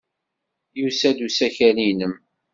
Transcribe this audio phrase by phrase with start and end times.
[0.81, 2.15] Yusa-d usakal-nnem.